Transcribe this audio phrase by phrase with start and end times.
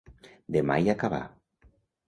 [0.55, 1.23] De mai acabar.